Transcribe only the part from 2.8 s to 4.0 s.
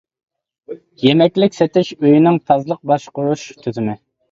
باشقۇرۇش تۈزۈمى.